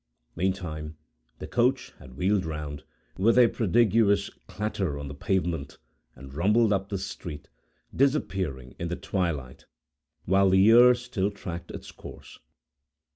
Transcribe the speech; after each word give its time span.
Meantime, 0.35 0.97
the 1.37 1.45
coach 1.45 1.91
had 1.99 2.17
wheeled 2.17 2.43
round, 2.43 2.83
with 3.17 3.37
a 3.37 3.47
prodigious 3.47 4.31
clatter 4.47 4.97
on 4.97 5.07
the 5.07 5.13
pavement, 5.13 5.77
and 6.15 6.33
rumbled 6.33 6.73
up 6.73 6.89
the 6.89 6.97
street, 6.97 7.49
disappearing 7.95 8.73
in 8.79 8.87
the 8.87 8.95
twilight, 8.95 9.65
while 10.25 10.49
the 10.49 10.65
ear 10.65 10.95
still 10.95 11.29
tracked 11.29 11.69
its 11.69 11.91
course. 11.91 12.39